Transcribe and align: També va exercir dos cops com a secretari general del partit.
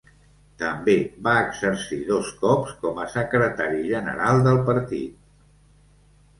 També 0.61 0.95
va 1.27 1.33
exercir 1.41 1.99
dos 2.07 2.33
cops 2.41 2.73
com 2.87 2.99
a 3.05 3.07
secretari 3.19 3.87
general 3.95 4.45
del 4.51 4.61
partit. 4.73 5.25